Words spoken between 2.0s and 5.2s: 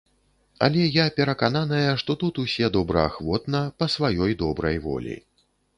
што тут усе добраахвотна, па сваёй добрай волі.